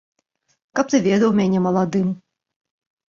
[0.79, 2.09] Каб ты ведаў мяне маладым!